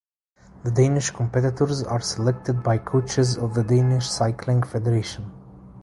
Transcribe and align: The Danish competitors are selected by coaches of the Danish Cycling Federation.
The 0.63 0.71
Danish 0.71 1.11
competitors 1.11 1.83
are 1.83 1.99
selected 2.01 2.63
by 2.63 2.79
coaches 2.79 3.37
of 3.37 3.53
the 3.53 3.61
Danish 3.63 4.09
Cycling 4.09 4.63
Federation. 4.63 5.31